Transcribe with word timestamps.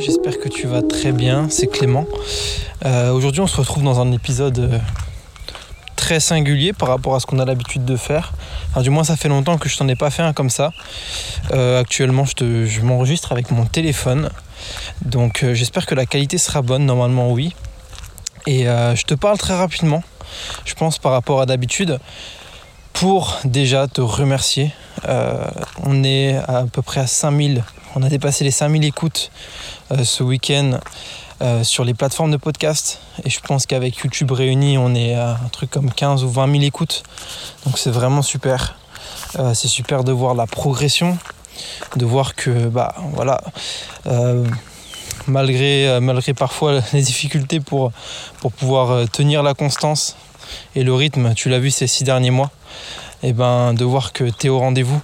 j'espère 0.00 0.38
que 0.38 0.48
tu 0.48 0.66
vas 0.66 0.82
très 0.82 1.12
bien, 1.12 1.48
c'est 1.50 1.66
Clément. 1.66 2.06
Euh, 2.86 3.12
aujourd'hui 3.12 3.42
on 3.42 3.46
se 3.46 3.56
retrouve 3.56 3.82
dans 3.82 4.00
un 4.00 4.12
épisode 4.12 4.58
euh, 4.58 4.78
très 5.94 6.20
singulier 6.20 6.72
par 6.72 6.88
rapport 6.88 7.14
à 7.14 7.20
ce 7.20 7.26
qu'on 7.26 7.38
a 7.38 7.44
l'habitude 7.44 7.84
de 7.84 7.96
faire. 7.96 8.32
Du 8.82 8.88
moins 8.88 9.04
ça 9.04 9.16
fait 9.16 9.28
longtemps 9.28 9.58
que 9.58 9.68
je 9.68 9.76
t'en 9.76 9.86
ai 9.88 9.96
pas 9.96 10.10
fait 10.10 10.22
un 10.22 10.32
comme 10.32 10.48
ça. 10.48 10.72
Euh, 11.52 11.80
actuellement 11.80 12.24
je 12.24 12.80
m'enregistre 12.80 13.32
avec 13.32 13.50
mon 13.50 13.66
téléphone. 13.66 14.30
Donc 15.02 15.44
j'espère 15.52 15.84
que 15.84 15.94
la 15.94 16.06
qualité 16.06 16.38
sera 16.38 16.62
bonne, 16.62 16.86
normalement 16.86 17.30
oui. 17.30 17.54
Et 18.46 18.64
je 18.64 19.04
te 19.04 19.14
parle 19.14 19.36
très 19.36 19.56
rapidement, 19.56 20.02
je 20.64 20.74
pense 20.74 20.98
par 20.98 21.12
rapport 21.12 21.42
à 21.42 21.46
d'habitude, 21.46 21.98
pour 22.94 23.38
déjà 23.44 23.86
te 23.86 24.00
remercier. 24.00 24.72
on 25.84 26.04
est 26.04 26.36
à 26.36 26.64
peu 26.72 26.80
près 26.80 27.00
à 27.00 27.06
5000 27.06 27.62
on 27.94 28.02
a 28.02 28.08
dépassé 28.08 28.44
les 28.44 28.50
5000 28.50 28.84
écoutes 28.84 29.30
euh, 29.90 30.04
ce 30.04 30.22
week-end 30.22 30.78
euh, 31.42 31.64
sur 31.64 31.84
les 31.84 31.94
plateformes 31.94 32.30
de 32.30 32.36
podcast. 32.36 33.00
Et 33.24 33.30
je 33.30 33.40
pense 33.40 33.66
qu'avec 33.66 33.96
YouTube 33.96 34.30
réuni, 34.30 34.78
on 34.78 34.94
est 34.94 35.14
à 35.14 35.32
un 35.44 35.48
truc 35.48 35.70
comme 35.70 35.90
15 35.90 36.24
ou 36.24 36.30
20 36.30 36.52
000 36.52 36.64
écoutes. 36.64 37.02
Donc 37.66 37.78
c'est 37.78 37.90
vraiment 37.90 38.22
super. 38.22 38.76
Euh, 39.38 39.54
c'est 39.54 39.68
super 39.68 40.04
de 40.04 40.12
voir 40.12 40.34
la 40.34 40.46
progression, 40.46 41.18
de 41.96 42.04
voir 42.04 42.34
que, 42.34 42.68
bah 42.68 42.94
voilà, 43.14 43.40
malgré, 45.26 45.98
malgré 46.00 46.34
parfois 46.34 46.80
les 46.92 47.02
difficultés 47.02 47.60
pour, 47.60 47.92
pouvoir 48.58 49.08
tenir 49.10 49.42
la 49.42 49.54
constance 49.54 50.16
et 50.74 50.84
le 50.84 50.94
rythme, 50.94 51.34
tu 51.34 51.48
l'as 51.48 51.58
vu 51.58 51.70
ces 51.70 51.86
six 51.86 52.04
derniers 52.04 52.30
mois, 52.30 52.50
et 53.22 53.32
ben 53.32 53.72
de 53.74 53.84
voir 53.84 54.12
que 54.12 54.24
tu 54.24 54.46
es 54.46 54.48
au 54.48 54.58
rendez-vous 54.58 55.00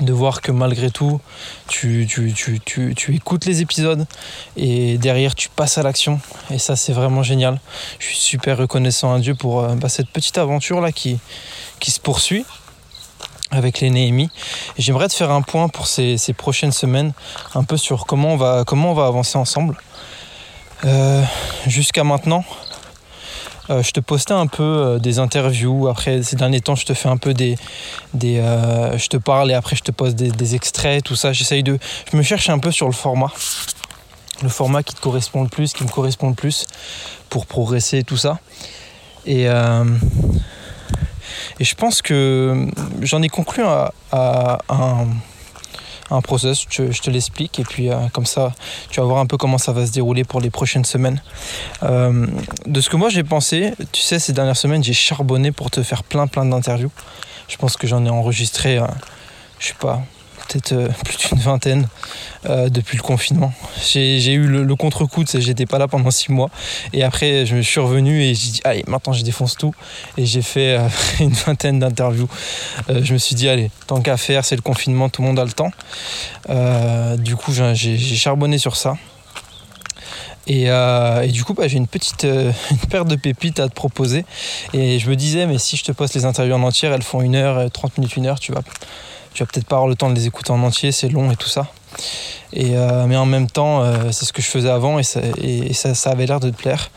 de 0.00 0.12
voir 0.12 0.42
que 0.42 0.52
malgré 0.52 0.90
tout, 0.90 1.20
tu, 1.68 2.06
écoutes 3.08 3.46
les 3.46 3.62
épisodes 3.62 4.06
et 4.56 4.98
derrière 4.98 5.34
tu 5.34 5.48
passes 5.48 5.78
à 5.78 5.82
l'action. 5.82 6.20
Et 6.50 6.58
ça, 6.58 6.76
c'est 6.76 6.92
vraiment 6.92 7.22
génial. 7.22 7.60
Je 7.98 8.06
suis 8.06 8.16
super 8.16 8.58
reconnaissant 8.58 9.14
à 9.14 9.18
Dieu 9.18 9.34
pour 9.34 9.60
euh, 9.60 9.74
bah, 9.74 9.88
cette 9.88 10.10
petite 10.10 10.38
aventure 10.38 10.80
là 10.80 10.92
qui, 10.92 11.18
se 11.86 12.00
poursuit 12.00 12.44
avec 13.50 13.80
les 13.80 13.90
Néhémies. 13.90 14.30
Et 14.76 14.82
j'aimerais 14.82 15.08
te 15.08 15.14
faire 15.14 15.30
un 15.30 15.42
point 15.42 15.68
pour 15.68 15.86
ces, 15.86 16.18
prochaines 16.36 16.72
semaines, 16.72 17.12
un 17.54 17.64
peu 17.64 17.76
sur 17.76 18.06
comment 18.06 18.32
on 18.32 18.36
va, 18.36 18.64
comment 18.66 18.92
va 18.92 19.06
avancer 19.06 19.38
ensemble. 19.38 19.78
Euh, 20.84 21.22
jusqu'à 21.66 22.04
maintenant, 22.04 22.44
euh, 23.70 23.82
je 23.82 23.90
te 23.90 24.00
postais 24.00 24.34
un 24.34 24.46
peu 24.46 24.62
euh, 24.62 24.98
des 24.98 25.18
interviews. 25.18 25.88
Après, 25.88 26.22
ces 26.22 26.36
derniers 26.36 26.60
temps, 26.60 26.76
je 26.76 26.86
te 26.86 26.94
fais 26.94 27.08
un 27.08 27.16
peu 27.16 27.34
des. 27.34 27.56
des 28.14 28.38
euh, 28.38 28.96
je 28.98 29.08
te 29.08 29.16
parle 29.16 29.50
et 29.50 29.54
après, 29.54 29.76
je 29.76 29.82
te 29.82 29.90
pose 29.90 30.14
des, 30.14 30.54
extraits, 30.54 31.02
tout 31.04 31.16
ça. 31.16 31.32
J'essaye 31.32 31.62
de. 31.62 31.78
Je 32.10 32.16
me 32.16 32.22
cherche 32.22 32.48
un 32.48 32.58
peu 32.58 32.70
sur 32.70 32.86
le 32.86 32.92
format. 32.92 33.32
Le 34.42 34.48
format 34.48 34.82
qui 34.82 34.94
te 34.94 35.00
correspond 35.00 35.42
le 35.42 35.48
plus, 35.48 35.72
qui 35.72 35.82
me 35.82 35.88
correspond 35.88 36.28
le 36.28 36.34
plus 36.34 36.66
pour 37.30 37.46
progresser, 37.46 38.04
tout 38.04 38.18
ça. 38.18 38.38
Et. 39.24 39.44
et 39.44 39.54
je 41.64 41.74
pense 41.74 42.02
que 42.02 42.68
j'en 43.00 43.22
ai 43.22 43.28
conclu 43.28 43.64
à 43.64 43.92
un 44.68 45.06
un 46.10 46.20
process, 46.20 46.64
je, 46.68 47.00
te 47.00 47.10
l'explique 47.10 47.58
et 47.58 47.64
puis 47.64 47.90
euh, 47.90 47.96
comme 48.12 48.26
ça 48.26 48.52
tu 48.90 49.00
vas 49.00 49.06
voir 49.06 49.18
un 49.18 49.26
peu 49.26 49.36
comment 49.36 49.58
ça 49.58 49.72
va 49.72 49.86
se 49.86 49.92
dérouler 49.92 50.24
pour 50.24 50.40
les 50.40 50.50
prochaines 50.50 50.84
semaines. 50.84 51.20
Euh, 51.82 52.26
de 52.66 52.80
ce 52.80 52.88
que 52.88 52.96
moi 52.96 53.08
j'ai 53.08 53.24
pensé, 53.24 53.72
tu 53.92 54.02
sais 54.02 54.18
ces 54.18 54.32
dernières 54.32 54.56
semaines 54.56 54.82
j'ai 54.84 54.92
charbonné 54.92 55.52
pour 55.52 55.70
te 55.70 55.82
faire 55.82 56.04
plein 56.04 56.26
plein 56.26 56.44
d'interviews. 56.44 56.92
Je 57.48 57.56
pense 57.56 57.76
que 57.76 57.86
j'en 57.86 58.04
ai 58.04 58.10
enregistré, 58.10 58.78
euh, 58.78 58.86
je 59.58 59.68
sais 59.68 59.74
pas, 59.78 60.02
peut-être 60.48 60.88
plus 61.04 61.28
d'une 61.28 61.38
vingtaine 61.38 61.88
euh, 62.48 62.68
depuis 62.68 62.96
le 62.96 63.02
confinement. 63.02 63.52
J'ai 63.82 64.32
eu 64.32 64.46
le, 64.46 64.76
contre-coup, 64.76 65.24
j'étais 65.34 65.66
pas 65.66 65.78
là 65.78 65.88
pendant 65.88 66.10
six 66.10 66.30
mois. 66.30 66.50
Et 66.92 67.02
après, 67.02 67.46
je 67.46 67.56
me 67.56 67.62
suis 67.62 67.80
revenu 67.80 68.22
et 68.22 68.34
j'ai 68.34 68.50
dit, 68.50 68.60
allez, 68.64 68.84
maintenant 68.86 69.12
je 69.12 69.24
défonce 69.24 69.56
tout. 69.56 69.74
Et 70.16 70.26
j'ai 70.26 70.42
fait 70.42 70.76
euh, 70.76 70.88
une 71.20 71.32
vingtaine 71.32 71.78
d'interviews. 71.78 72.28
je 72.88 73.12
me 73.12 73.18
suis 73.18 73.34
dit, 73.34 73.48
allez, 73.48 73.70
tant 73.86 74.00
qu'à 74.00 74.16
faire, 74.16 74.44
c'est 74.44 74.56
le 74.56 74.62
confinement, 74.62 75.08
tout 75.08 75.22
le 75.22 75.28
monde 75.28 75.38
a 75.38 75.44
le 75.44 75.52
temps. 75.52 75.70
du 77.18 77.36
coup, 77.36 77.52
j'ai 77.52 77.98
charbonné 77.98 78.58
sur 78.58 78.76
ça. 78.76 78.96
Et, 80.46 80.68
du 81.32 81.44
coup, 81.44 81.54
bah, 81.54 81.66
j'ai 81.68 81.78
une 81.78 81.88
petite 81.88 82.26
paire 82.90 83.04
de 83.04 83.16
pépites 83.16 83.60
à 83.60 83.68
te 83.68 83.74
proposer. 83.74 84.24
Et 84.72 84.98
je 84.98 85.10
me 85.10 85.16
disais, 85.16 85.46
mais 85.46 85.58
si 85.58 85.76
je 85.76 85.84
te 85.84 85.92
poste 85.92 86.14
les 86.14 86.24
interviews 86.24 86.54
en 86.54 86.62
entière, 86.62 86.92
elles 86.92 87.02
font 87.02 87.22
une 87.22 87.34
heure, 87.34 87.70
30 87.70 87.98
minutes, 87.98 88.16
une 88.16 88.26
heure, 88.26 88.38
tu 88.38 88.52
vas 88.52 88.62
tu 89.36 89.42
vas 89.42 89.46
peut-être 89.52 89.66
pas 89.66 89.76
avoir 89.76 89.88
le 89.88 89.96
temps 89.96 90.08
de 90.08 90.14
les 90.14 90.26
écouter 90.26 90.50
en 90.50 90.62
entier, 90.62 90.92
c'est 90.92 91.10
long 91.10 91.30
et 91.30 91.36
tout 91.36 91.48
ça. 91.48 91.66
Et, 92.52 92.76
euh, 92.76 93.06
mais 93.06 93.16
en 93.16 93.26
même 93.26 93.48
temps, 93.48 93.82
euh, 93.82 94.10
c'est 94.12 94.24
ce 94.24 94.32
que 94.32 94.42
je 94.42 94.48
faisais 94.48 94.70
avant 94.70 94.98
et 94.98 95.02
ça, 95.02 96.10
avait 96.10 96.26
l'air 96.26 96.40
de 96.40 96.50
te 96.50 96.56
plaire. 96.56 96.90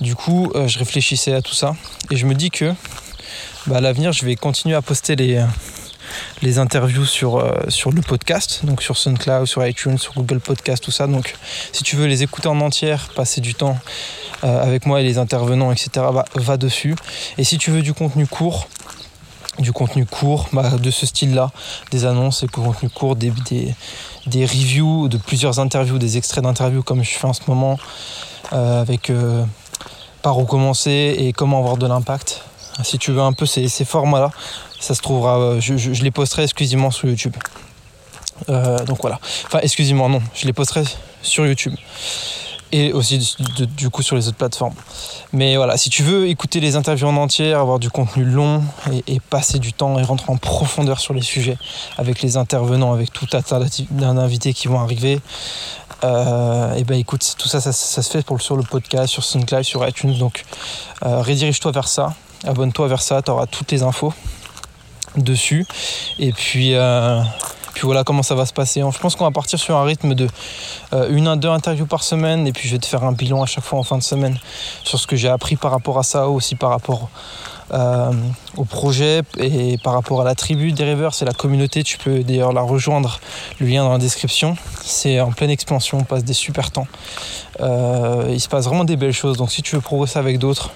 Du 0.00 0.14
coup, 0.14 0.50
euh, 0.54 0.68
je 0.68 0.78
réfléchissais 0.78 1.34
à 1.34 1.42
tout 1.42 1.54
ça 1.54 1.74
et 2.10 2.16
je 2.16 2.26
me 2.26 2.34
dis 2.34 2.50
que 2.50 2.72
bah, 3.66 3.78
à 3.78 3.80
l'avenir, 3.80 4.12
je 4.12 4.24
vais 4.24 4.36
continuer 4.36 4.74
à 4.74 4.82
poster 4.82 5.16
les, 5.16 6.58
interviews 6.58 7.04
sur, 7.04 7.44
sur 7.68 7.92
le 7.92 8.00
podcast, 8.00 8.60
donc 8.64 8.82
sur 8.82 8.96
SoundCloud, 8.96 9.46
sur 9.46 9.66
iTunes, 9.66 9.98
sur 9.98 10.14
Google 10.14 10.40
Podcast, 10.40 10.82
tout 10.82 10.90
ça. 10.90 11.06
Donc, 11.06 11.34
si 11.72 11.82
tu 11.82 11.96
veux 11.96 12.06
les 12.06 12.22
écouter 12.22 12.48
en 12.48 12.60
entière, 12.60 13.10
passer 13.14 13.40
du 13.40 13.54
temps 13.54 13.78
avec 14.42 14.86
moi 14.86 15.00
et 15.00 15.04
les 15.04 15.18
intervenants, 15.18 15.70
etc., 15.70 15.90
bah, 16.12 16.24
va 16.34 16.56
dessus. 16.56 16.94
Et 17.36 17.44
si 17.44 17.58
tu 17.58 17.70
veux 17.70 17.82
du 17.82 17.92
contenu 17.92 18.26
court, 18.26 18.68
du 19.58 19.72
contenu 19.72 20.06
court 20.06 20.48
bah, 20.52 20.70
de 20.70 20.90
ce 20.90 21.06
style-là, 21.06 21.50
des 21.90 22.04
annonces 22.04 22.42
et 22.42 22.46
du 22.46 22.52
contenu 22.52 22.88
court, 22.88 23.16
des, 23.16 23.32
des, 24.26 24.46
reviews, 24.46 25.08
de 25.08 25.16
plusieurs 25.16 25.58
interviews, 25.58 25.98
des 25.98 26.16
extraits 26.16 26.44
d'interviews 26.44 26.82
comme 26.82 27.02
je 27.02 27.10
fais 27.10 27.26
en 27.26 27.32
ce 27.32 27.42
moment 27.48 27.78
euh, 28.52 28.80
avec 28.80 29.10
euh, 29.10 29.44
par 30.22 30.38
où 30.38 30.44
commencer 30.44 31.16
et 31.18 31.32
comment 31.32 31.58
avoir 31.58 31.76
de 31.76 31.86
l'impact. 31.86 32.42
Si 32.84 32.98
tu 32.98 33.10
veux 33.10 33.20
un 33.20 33.32
peu 33.32 33.46
ces, 33.46 33.68
formats-là, 33.68 34.30
ça 34.78 34.94
se 34.94 35.02
trouvera, 35.02 35.38
euh, 35.38 35.60
je, 35.60 35.76
je, 35.76 36.02
les 36.02 36.12
posterai 36.12 36.44
exclusivement 36.44 36.90
sur 36.90 37.08
YouTube. 37.08 37.34
donc 38.46 38.98
voilà. 39.00 39.18
Enfin, 39.46 39.58
exclusivement, 39.62 40.08
non, 40.08 40.22
je 40.34 40.46
les 40.46 40.52
posterai 40.52 40.84
sur 41.22 41.46
YouTube 41.46 41.74
et 42.72 42.92
aussi 42.92 43.36
du 43.76 43.90
coup 43.90 44.02
sur 44.02 44.16
les 44.16 44.28
autres 44.28 44.36
plateformes. 44.36 44.74
Mais 45.32 45.56
voilà, 45.56 45.76
si 45.76 45.90
tu 45.90 46.02
veux 46.02 46.28
écouter 46.28 46.60
les 46.60 46.76
interviews 46.76 47.08
en 47.08 47.16
entière, 47.16 47.60
avoir 47.60 47.78
du 47.78 47.90
contenu 47.90 48.24
long 48.24 48.62
et, 49.06 49.20
passer 49.30 49.58
du 49.58 49.72
temps 49.72 49.98
et 49.98 50.02
rentrer 50.02 50.30
en 50.30 50.36
profondeur 50.36 51.00
sur 51.00 51.14
les 51.14 51.22
sujets 51.22 51.58
avec 51.96 52.22
les 52.22 52.36
intervenants, 52.36 52.92
avec 52.92 53.12
tout 53.12 53.26
un 53.32 53.42
tas 53.42 53.60
d'invités 53.90 54.54
qui 54.54 54.68
vont 54.68 54.80
arriver, 54.80 55.20
euh, 56.04 56.74
et 56.74 56.84
ben 56.84 56.98
écoute, 56.98 57.34
tout 57.38 57.48
ça, 57.48 57.60
ça, 57.60 57.72
se 57.72 58.10
fait 58.10 58.24
pour, 58.24 58.40
sur 58.40 58.56
le 58.56 58.62
podcast, 58.62 59.08
sur 59.08 59.24
SoundCloud, 59.24 59.64
sur 59.64 59.86
iTunes. 59.86 60.16
Donc 60.16 60.44
euh, 61.04 61.22
redirige-toi 61.22 61.72
vers 61.72 61.88
ça, 61.88 62.14
abonne-toi 62.44 62.88
vers 62.88 63.02
ça, 63.02 63.22
tu 63.22 63.30
auras 63.30 63.46
toutes 63.46 63.72
les 63.72 63.82
infos 63.82 64.12
dessus. 65.16 65.66
Et 66.18 66.32
puis, 66.32 66.74
euh, 66.74 67.20
puis 67.78 67.86
voilà 67.86 68.02
comment 68.02 68.24
ça 68.24 68.34
va 68.34 68.44
se 68.44 68.52
passer. 68.52 68.80
Je 68.80 68.98
pense 68.98 69.14
qu'on 69.14 69.22
va 69.22 69.30
partir 69.30 69.56
sur 69.56 69.76
un 69.76 69.84
rythme 69.84 70.16
de 70.16 70.26
euh, 70.94 71.08
une 71.10 71.28
à 71.28 71.36
deux 71.36 71.48
interviews 71.48 71.86
par 71.86 72.02
semaine 72.02 72.44
et 72.44 72.52
puis 72.52 72.68
je 72.68 72.74
vais 72.74 72.80
te 72.80 72.86
faire 72.86 73.04
un 73.04 73.12
bilan 73.12 73.40
à 73.40 73.46
chaque 73.46 73.62
fois 73.62 73.78
en 73.78 73.84
fin 73.84 73.96
de 73.96 74.02
semaine 74.02 74.36
sur 74.82 74.98
ce 74.98 75.06
que 75.06 75.14
j'ai 75.14 75.28
appris 75.28 75.54
par 75.54 75.70
rapport 75.70 75.96
à 75.96 76.02
ça, 76.02 76.28
aussi 76.28 76.56
par 76.56 76.70
rapport 76.70 77.08
euh, 77.72 78.10
au 78.56 78.64
projet 78.64 79.22
et 79.36 79.78
par 79.78 79.92
rapport 79.92 80.22
à 80.22 80.24
la 80.24 80.34
tribu 80.34 80.72
des 80.72 80.82
rêveurs, 80.82 81.14
c'est 81.14 81.24
la 81.24 81.32
communauté. 81.32 81.84
Tu 81.84 81.98
peux 81.98 82.24
d'ailleurs 82.24 82.52
la 82.52 82.62
rejoindre, 82.62 83.20
le 83.60 83.68
lien 83.68 83.84
dans 83.84 83.92
la 83.92 83.98
description. 83.98 84.56
C'est 84.82 85.20
en 85.20 85.30
pleine 85.30 85.50
expansion, 85.50 85.98
on 85.98 86.04
passe 86.04 86.24
des 86.24 86.32
super 86.32 86.72
temps. 86.72 86.88
Euh, 87.60 88.24
il 88.28 88.40
se 88.40 88.48
passe 88.48 88.64
vraiment 88.64 88.82
des 88.82 88.96
belles 88.96 89.12
choses. 89.12 89.36
Donc 89.36 89.52
si 89.52 89.62
tu 89.62 89.76
veux 89.76 89.82
progresser 89.82 90.18
avec 90.18 90.40
d'autres, 90.40 90.72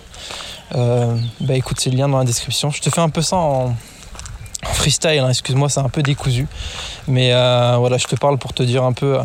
bah 0.73 1.55
écoute, 1.55 1.81
c'est 1.81 1.91
le 1.91 1.97
lien 1.97 2.09
dans 2.09 2.19
la 2.19 2.25
description. 2.25 2.71
Je 2.71 2.81
te 2.81 2.91
fais 2.91 3.01
un 3.01 3.11
peu 3.11 3.23
ça 3.23 3.39
en 3.39 3.75
freestyle, 4.83 5.21
hein, 5.21 5.29
excuse-moi, 5.29 5.69
c'est 5.69 5.79
un 5.79 5.89
peu 5.89 6.03
décousu. 6.03 6.49
Mais 7.07 7.33
euh, 7.33 7.77
voilà, 7.79 7.99
je 7.99 8.07
te 8.07 8.17
parle 8.17 8.37
pour 8.37 8.53
te 8.53 8.65
dire 8.65 8.83
un 8.83 8.93
peu 8.93 9.21
euh, 9.21 9.23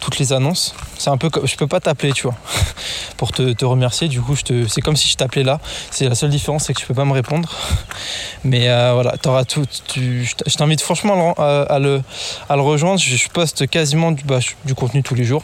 toutes 0.00 0.20
les 0.20 0.32
annonces. 0.32 0.76
C'est 0.96 1.10
un 1.10 1.16
peu 1.16 1.28
comme. 1.28 1.44
Je 1.44 1.56
peux 1.56 1.66
pas 1.66 1.80
t'appeler, 1.80 2.12
tu 2.12 2.22
vois, 2.22 2.36
pour 3.16 3.32
te, 3.32 3.64
remercier. 3.64 4.06
Du 4.06 4.20
coup, 4.20 4.36
c'est 4.36 4.80
comme 4.80 4.94
si 4.94 5.08
je 5.08 5.16
t'appelais 5.16 5.42
là. 5.42 5.58
C'est 5.90 6.08
la 6.08 6.14
seule 6.14 6.30
différence, 6.30 6.66
c'est 6.66 6.74
que 6.74 6.80
je 6.80 6.86
peux 6.86 6.94
pas 6.94 7.04
me 7.04 7.12
répondre. 7.12 7.50
Mais 8.44 8.68
euh, 8.68 8.92
voilà, 8.94 9.16
t'auras 9.16 9.44
tout. 9.44 9.64
je 9.96 10.56
t'invite 10.56 10.80
franchement 10.80 11.34
à, 11.36 11.80
le, 11.80 12.00
rejoindre. 12.48 13.00
Je, 13.00 13.28
poste 13.28 13.66
quasiment 13.66 14.12
bah, 14.24 14.38
du 14.64 14.76
contenu 14.76 15.02
tous 15.02 15.16
les 15.16 15.24
jours. 15.24 15.42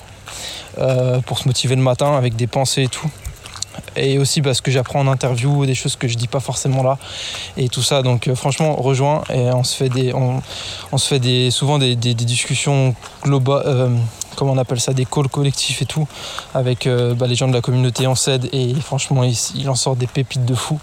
pour 1.26 1.38
se 1.40 1.48
motiver 1.48 1.74
le 1.74 1.82
matin 1.82 2.16
avec 2.16 2.36
des 2.36 2.46
pensées 2.46 2.84
et 2.84 2.88
tout 2.88 3.10
et 3.96 4.18
aussi 4.18 4.42
parce 4.42 4.60
que 4.60 4.70
j'apprends 4.70 5.00
en 5.00 5.08
interview 5.08 5.66
des 5.66 5.74
choses 5.74 5.96
que 5.96 6.08
je 6.08 6.16
dis 6.16 6.28
pas 6.28 6.40
forcément 6.40 6.82
là 6.82 6.98
et 7.56 7.68
tout 7.68 7.82
ça. 7.82 8.02
Donc 8.02 8.28
euh, 8.28 8.34
franchement 8.34 8.76
rejoins 8.76 9.22
et 9.32 9.50
on 9.52 9.64
se 9.64 9.76
fait 9.76 9.88
des 11.18 11.50
souvent 11.50 11.78
des, 11.78 11.96
discussions 11.96 12.94
globales 13.22 13.62
euh, 13.66 13.88
comment 14.36 14.52
on 14.52 14.58
appelle 14.58 14.80
ça 14.80 14.92
des 14.92 15.04
calls 15.04 15.28
collectifs 15.28 15.82
et 15.82 15.86
tout 15.86 16.06
avec 16.54 16.86
euh, 16.86 17.14
bah, 17.14 17.26
les 17.26 17.34
gens 17.34 17.48
de 17.48 17.52
la 17.52 17.60
communauté 17.60 18.06
on 18.06 18.14
s'aide 18.14 18.48
et 18.52 18.74
franchement 18.74 19.24
il, 19.24 19.68
en 19.68 19.74
sort 19.74 19.96
des 19.96 20.06
pépites 20.06 20.44
de 20.44 20.54
fou 20.54 20.78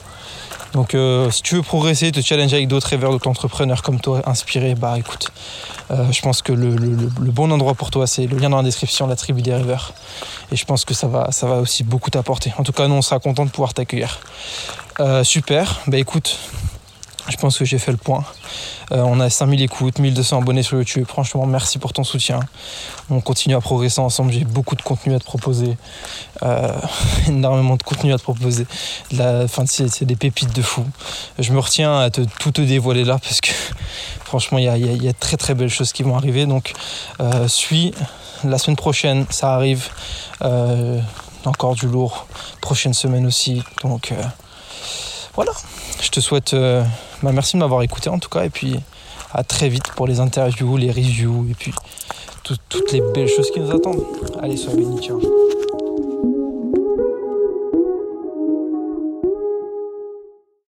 Donc 0.75 0.93
euh, 0.93 1.31
si 1.31 1.41
tu 1.41 1.55
veux 1.55 1.61
progresser, 1.61 2.11
te 2.11 2.19
challenger 2.19 2.57
avec 2.57 2.67
d'autres 2.67 2.87
rêveurs, 2.87 3.11
d'autres 3.11 3.29
entrepreneurs 3.29 3.81
comme 3.81 4.01
toi, 4.01 4.21
inspirés, 4.25 4.75
bah 4.75 4.99
écoute, 4.99 5.31
euh, 5.89 6.11
je 6.11 6.21
pense 6.21 6.41
que 6.41 6.51
le, 6.51 6.75
bon 7.31 7.49
endroit 7.49 7.75
pour 7.75 7.91
toi, 7.91 8.05
c'est 8.07 8.27
le 8.27 8.37
lien 8.37 8.49
dans 8.49 8.57
la 8.57 8.63
description, 8.63 9.07
la 9.07 9.15
tribu 9.15 9.41
des 9.41 9.53
rêveurs. 9.53 9.93
Et 10.51 10.57
je 10.57 10.65
pense 10.65 10.83
que 10.83 10.93
ça 10.93 11.07
va, 11.07 11.31
ça 11.31 11.47
va 11.47 11.59
aussi 11.59 11.85
beaucoup 11.85 12.09
t'apporter. 12.09 12.53
En 12.57 12.63
tout 12.63 12.73
cas, 12.73 12.89
nous, 12.89 12.95
on 12.95 13.01
sera 13.01 13.19
content 13.19 13.45
de 13.45 13.51
pouvoir 13.51 13.73
t'accueillir. 13.73 14.19
Euh, 14.99 15.23
super, 15.23 15.79
bah 15.87 15.97
écoute, 15.97 16.37
je 17.27 17.37
pense 17.37 17.57
que 17.57 17.65
j'ai 17.65 17.79
fait 17.79 17.91
le 17.91 17.97
point. 17.97 18.23
Euh, 18.91 19.01
on 19.01 19.19
a 19.19 19.29
5000 19.29 19.61
écoutes, 19.61 19.99
1200 19.99 20.41
abonnés 20.41 20.63
sur 20.63 20.77
YouTube. 20.77 21.05
Franchement, 21.07 21.45
merci 21.45 21.79
pour 21.79 21.91
ton 21.91 22.03
soutien. 22.03 22.39
On 23.09 23.19
continue 23.19 23.55
à 23.55 23.61
progresser 23.61 23.99
ensemble. 23.99 24.31
J'ai 24.31 24.45
beaucoup 24.45 24.75
de 24.75 24.81
contenu 24.81 25.15
à 25.15 25.19
te 25.19 25.25
proposer. 25.25 25.77
Euh, 26.43 26.71
énormément 27.27 27.77
de 27.77 27.83
contenu 27.83 28.13
à 28.13 28.17
te 28.17 28.23
proposer. 28.23 28.67
c'est, 29.65 30.03
des 30.03 30.15
pépites 30.15 30.55
de 30.55 30.61
fou. 30.61 30.85
Je 31.39 31.51
me 31.51 31.59
retiens 31.59 31.99
à 31.99 32.09
te, 32.09 32.21
tout 32.39 32.51
te 32.51 32.61
dévoiler 32.61 33.03
là 33.03 33.17
parce 33.17 33.41
que 33.41 33.51
franchement, 34.23 34.59
il 34.59 34.65
y 34.65 35.09
a, 35.09 35.13
très 35.13 35.37
très 35.37 35.55
belles 35.55 35.69
choses 35.69 35.93
qui 35.93 36.03
vont 36.03 36.15
arriver. 36.15 36.45
Donc, 36.45 36.73
euh, 37.19 37.47
suis. 37.47 37.93
La 38.43 38.59
semaine 38.59 38.75
prochaine, 38.75 39.25
ça 39.29 39.55
arrive. 39.55 39.89
encore 41.45 41.75
du 41.75 41.87
lourd. 41.87 42.27
Prochaine 42.61 42.93
semaine 42.93 43.25
aussi. 43.25 43.63
Donc, 43.81 44.13
voilà. 45.35 45.51
Je 46.01 46.09
te 46.09 46.19
souhaite. 46.19 46.53
Euh, 46.53 46.83
bah, 47.23 47.31
merci 47.33 47.55
de 47.55 47.59
m'avoir 47.59 47.81
écouté 47.81 48.09
en 48.09 48.19
tout 48.19 48.29
cas. 48.29 48.43
Et 48.45 48.49
puis 48.49 48.79
à 49.33 49.43
très 49.43 49.69
vite 49.69 49.91
pour 49.95 50.07
les 50.07 50.19
interviews, 50.19 50.77
les 50.77 50.91
reviews 50.91 51.47
et 51.49 51.53
puis 51.53 51.73
toutes 52.43 52.91
les 52.91 53.01
belles 53.01 53.27
choses 53.27 53.51
qui 53.51 53.59
nous 53.59 53.71
attendent. 53.71 54.05
Allez, 54.41 54.57
sois 54.57 54.73
béni, 54.73 55.01
ciao. 55.01 55.19